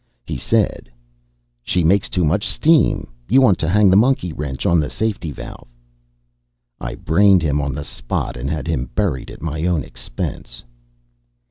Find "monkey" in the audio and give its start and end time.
3.95-4.33